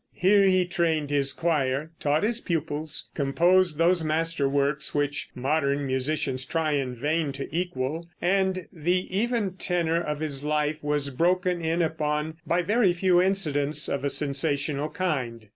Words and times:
Here 0.15 0.45
he 0.47 0.65
trained 0.65 1.11
his 1.11 1.31
choir, 1.31 1.91
taught 1.99 2.23
his 2.23 2.41
pupils, 2.41 3.09
composed 3.13 3.77
those 3.77 4.03
master 4.03 4.49
works 4.49 4.95
which 4.95 5.29
modern 5.35 5.85
musicians 5.85 6.43
try 6.43 6.71
in 6.71 6.95
vain 6.95 7.31
to 7.33 7.47
equal, 7.55 8.09
and 8.19 8.65
the 8.73 9.15
even 9.15 9.57
tenor 9.57 10.01
of 10.01 10.19
his 10.19 10.43
life 10.43 10.83
was 10.83 11.11
broken 11.11 11.61
in 11.63 11.83
upon 11.83 12.37
by 12.47 12.63
very 12.63 12.93
few 12.93 13.21
incidents 13.21 13.87
of 13.87 14.03
a 14.03 14.09
sensational 14.09 14.89
kind. 14.89 15.49